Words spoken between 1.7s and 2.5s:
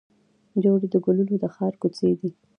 کوڅې دي